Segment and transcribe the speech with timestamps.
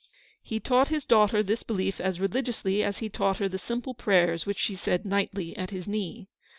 [0.41, 4.47] He taught his daughter this belief as religiously as he taught her the simple prayers
[4.47, 6.27] which she said nightly at his knee.